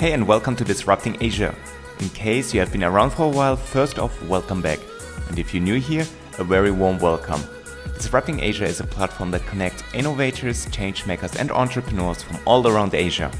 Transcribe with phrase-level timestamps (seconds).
[0.00, 1.54] Hey, and welcome to Disrupting Asia.
[1.98, 4.78] In case you have been around for a while, first off, welcome back.
[5.28, 6.06] And if you're new here,
[6.38, 7.42] a very warm welcome.
[7.96, 13.30] Disrupting Asia is a platform that connects innovators, changemakers, and entrepreneurs from all around Asia.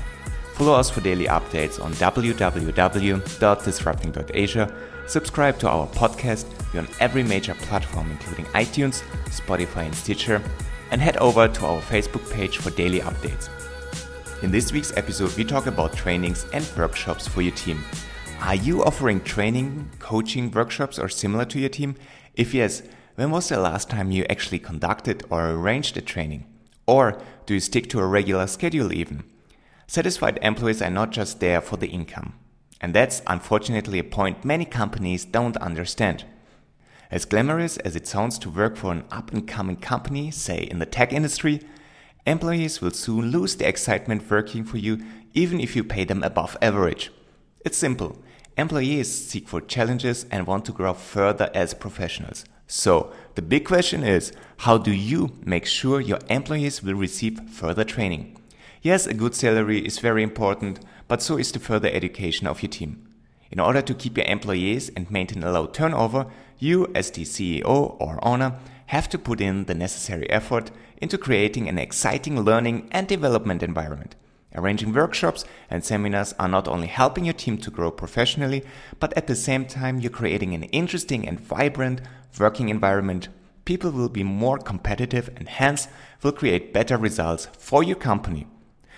[0.53, 4.75] Follow us for daily updates on www.disrupting.asia.
[5.07, 6.45] Subscribe to our podcast.
[6.75, 10.43] We're on every major platform, including iTunes, Spotify, and Stitcher.
[10.91, 13.49] And head over to our Facebook page for daily updates.
[14.43, 17.85] In this week's episode, we talk about trainings and workshops for your team.
[18.41, 21.95] Are you offering training, coaching, workshops, or similar to your team?
[22.33, 22.83] If yes,
[23.17, 26.47] when was the last time you actually conducted or arranged a training?
[26.87, 29.25] Or do you stick to a regular schedule even?
[29.87, 32.33] Satisfied employees are not just there for the income.
[32.81, 36.25] And that's unfortunately a point many companies don't understand.
[37.11, 40.79] As glamorous as it sounds to work for an up and coming company, say in
[40.79, 41.61] the tech industry,
[42.31, 46.57] Employees will soon lose the excitement working for you even if you pay them above
[46.63, 47.11] average.
[47.65, 48.23] It's simple.
[48.57, 52.45] Employees seek for challenges and want to grow further as professionals.
[52.69, 57.83] So, the big question is how do you make sure your employees will receive further
[57.83, 58.37] training?
[58.81, 60.79] Yes, a good salary is very important,
[61.09, 63.09] but so is the further education of your team.
[63.51, 66.27] In order to keep your employees and maintain a low turnover,
[66.61, 68.55] you, as the CEO or owner,
[68.91, 74.17] have to put in the necessary effort into creating an exciting learning and development environment.
[74.57, 78.65] Arranging workshops and seminars are not only helping your team to grow professionally,
[78.99, 82.01] but at the same time, you're creating an interesting and vibrant
[82.41, 83.29] working environment.
[83.65, 85.87] People will be more competitive and hence
[86.25, 88.49] will create better results for your company.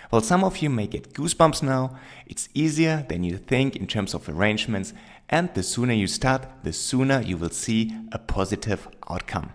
[0.09, 4.15] While some of you may get goosebumps now, it's easier than you think in terms
[4.15, 4.95] of arrangements,
[5.29, 9.53] and the sooner you start, the sooner you will see a positive outcome.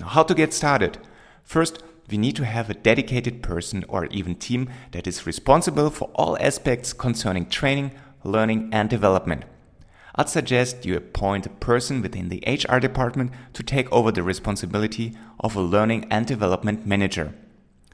[0.00, 0.96] Now, how to get started?
[1.44, 6.10] First, we need to have a dedicated person or even team that is responsible for
[6.14, 7.92] all aspects concerning training,
[8.24, 9.44] learning, and development.
[10.14, 15.14] I'd suggest you appoint a person within the HR department to take over the responsibility
[15.38, 17.34] of a learning and development manager.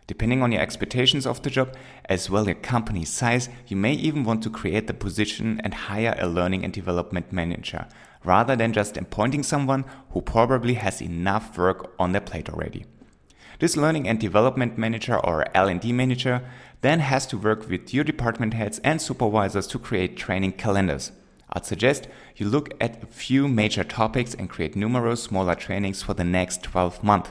[0.06, 1.75] Depending on your expectations of the job,
[2.09, 5.75] as well as your company's size, you may even want to create the position and
[5.75, 7.88] hire a learning and development manager,
[8.26, 12.84] rather than just appointing someone who probably has enough work on their plate already.
[13.59, 16.42] This learning and development manager or L&D manager
[16.82, 21.12] then has to work with your department heads and supervisors to create training calendars.
[21.53, 26.12] I'd suggest you look at a few major topics and create numerous smaller trainings for
[26.12, 27.31] the next 12 months.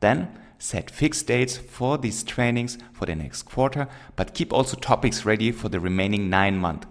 [0.00, 5.26] Then set fixed dates for these trainings for the next quarter, but keep also topics
[5.26, 6.86] ready for the remaining nine months.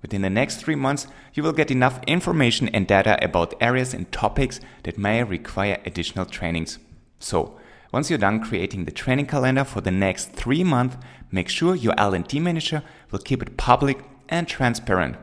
[0.00, 4.10] Within the next three months, you will get enough information and data about areas and
[4.12, 6.78] topics that may require additional trainings.
[7.18, 7.58] So,
[7.92, 10.96] once you're done creating the training calendar for the next three months,
[11.32, 15.16] make sure your L&D manager will keep it public and transparent.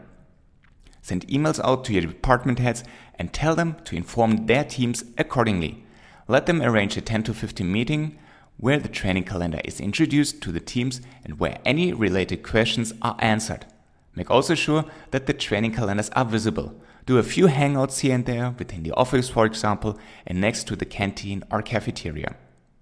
[1.01, 2.83] Send emails out to your department heads
[3.19, 5.83] and tell them to inform their teams accordingly.
[6.27, 8.17] Let them arrange a 10 to 15 meeting
[8.57, 13.15] where the training calendar is introduced to the teams and where any related questions are
[13.19, 13.65] answered.
[14.15, 16.73] Make also sure that the training calendars are visible.
[17.05, 20.75] Do a few hangouts here and there within the office, for example, and next to
[20.75, 22.35] the canteen or cafeteria.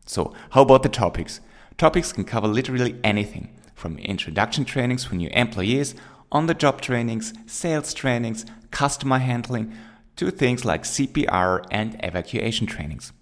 [0.05, 1.41] So, how about the topics?
[1.77, 5.95] Topics can cover literally anything from introduction trainings for new employees,
[6.31, 9.73] on the job trainings, sales trainings, customer handling,
[10.15, 13.13] to things like CPR and evacuation trainings.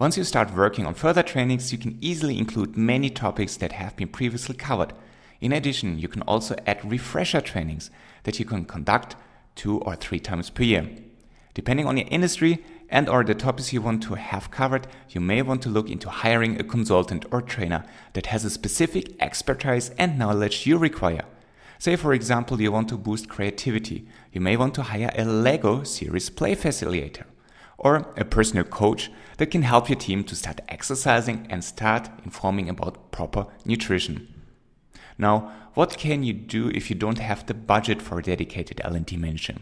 [0.00, 3.94] Once you start working on further trainings, you can easily include many topics that have
[3.96, 4.92] been previously covered.
[5.44, 7.90] In addition, you can also add refresher trainings
[8.22, 9.14] that you can conduct
[9.54, 10.88] two or three times per year.
[11.52, 15.42] Depending on your industry and or the topics you want to have covered, you may
[15.42, 17.84] want to look into hiring a consultant or trainer
[18.14, 21.26] that has a specific expertise and knowledge you require.
[21.78, 25.82] Say for example you want to boost creativity, you may want to hire a Lego
[25.82, 27.24] Serious Play facilitator
[27.76, 32.70] or a personal coach that can help your team to start exercising and start informing
[32.70, 34.33] about proper nutrition.
[35.18, 39.16] Now, what can you do if you don't have the budget for a dedicated L&D
[39.16, 39.56] manager?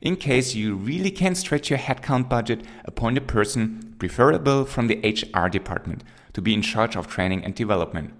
[0.00, 4.98] In case you really can stretch your headcount budget, appoint a person, preferable from the
[5.02, 8.12] HR department, to be in charge of training and development.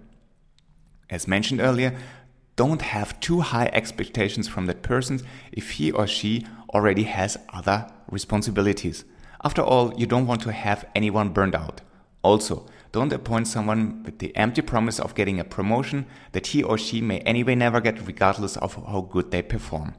[1.11, 1.97] As mentioned earlier,
[2.57, 5.21] don't have too high expectations from that person
[5.53, 9.05] if he or she already has other responsibilities.
[9.45, 11.81] After all, you don't want to have anyone burned out.
[12.23, 16.79] Also, don't appoint someone with the empty promise of getting a promotion that he or
[16.79, 19.97] she may anyway never get regardless of how good they perform.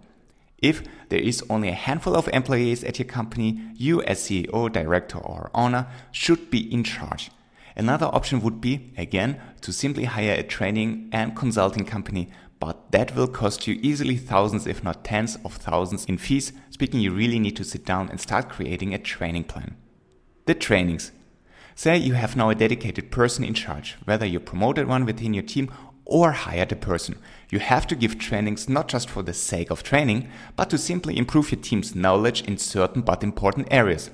[0.60, 5.18] If there is only a handful of employees at your company, you as CEO, director
[5.18, 7.32] or owner should be in charge.
[7.76, 12.30] Another option would be, again, to simply hire a training and consulting company,
[12.62, 17.02] but that will cost you easily thousands, if not tens of thousands in fees, speaking
[17.02, 19.76] you really need to sit down and start creating a training plan.
[20.46, 21.12] The trainings.
[21.78, 25.44] Say you have now a dedicated person in charge, whether you promoted one within your
[25.44, 25.70] team
[26.06, 27.18] or hired a person.
[27.50, 31.18] You have to give trainings not just for the sake of training, but to simply
[31.18, 34.10] improve your team's knowledge in certain but important areas.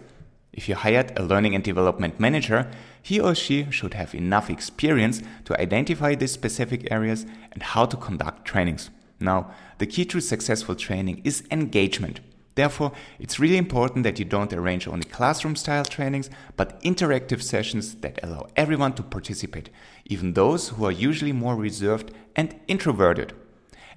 [0.52, 2.70] If you hired a learning and development manager,
[3.00, 7.96] he or she should have enough experience to identify these specific areas and how to
[7.96, 8.90] conduct trainings.
[9.20, 12.22] Now, the key to successful training is engagement.
[12.56, 17.96] Therefore, it's really important that you don't arrange only classroom style trainings, but interactive sessions
[17.96, 19.70] that allow everyone to participate,
[20.06, 23.34] even those who are usually more reserved and introverted.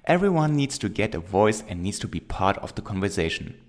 [0.05, 3.59] Everyone needs to get a voice and needs to be part of the conversation.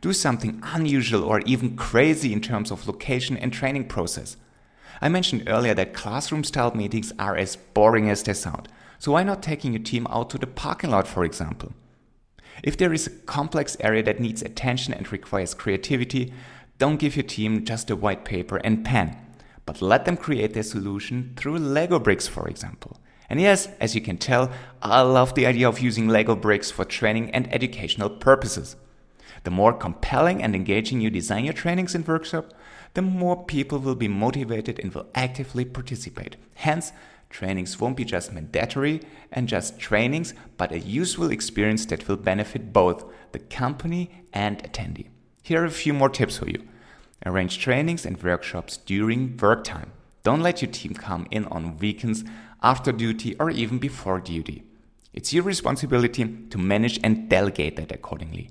[0.00, 4.36] Do something unusual or even crazy in terms of location and training process.
[5.00, 8.68] I mentioned earlier that classroom style meetings are as boring as they sound.
[8.98, 11.72] So why not taking your team out to the parking lot, for example?
[12.62, 16.32] If there is a complex area that needs attention and requires creativity,
[16.78, 19.16] don't give your team just a white paper and pen,
[19.66, 23.00] but let them create their solution through Lego bricks, for example.
[23.30, 24.50] And yes, as you can tell,
[24.82, 28.76] I love the idea of using Lego bricks for training and educational purposes.
[29.44, 32.54] The more compelling and engaging you design your trainings and workshops,
[32.94, 36.36] the more people will be motivated and will actively participate.
[36.54, 36.92] Hence,
[37.34, 39.00] trainings won't be just mandatory
[39.32, 45.08] and just trainings, but a useful experience that will benefit both the company and attendee.
[45.42, 46.62] Here are a few more tips for you.
[47.26, 49.90] Arrange trainings and workshops during work time.
[50.22, 52.22] Don't let your team come in on weekends,
[52.62, 54.62] after duty, or even before duty.
[55.12, 58.50] It's your responsibility to manage and delegate that accordingly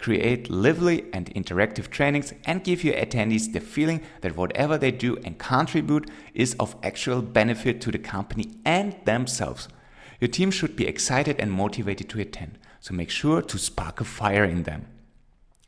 [0.00, 5.16] create lively and interactive trainings, and give your attendees the feeling that whatever they do
[5.24, 9.68] and contribute is of actual benefit to the company and themselves.
[10.20, 14.04] Your team should be excited and motivated to attend, so make sure to spark a
[14.04, 14.86] fire in them.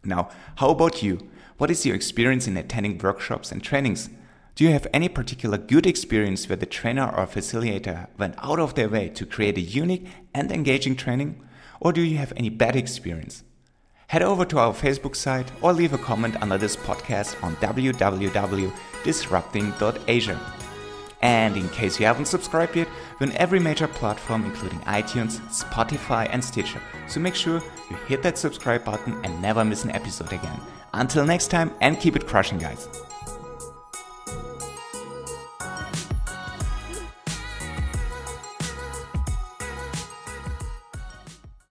[0.04, 1.30] Now, how about you?
[1.58, 4.08] What is your experience in attending workshops and trainings?
[4.54, 8.74] Do you have any particular good experience where the trainer or facilitator went out of
[8.74, 11.42] their way to create a unique and engaging training?
[11.80, 13.44] Or do you have any bad experience?
[14.12, 20.40] Head over to our Facebook site or leave a comment under this podcast on www.disrupting.asia.
[21.22, 22.88] And in case you haven't subscribed yet,
[23.18, 26.82] we're on every major platform including iTunes, Spotify, and Stitcher.
[27.06, 30.60] So make sure you hit that subscribe button and never miss an episode again.
[30.92, 32.86] Until next time, and keep it crushing, guys.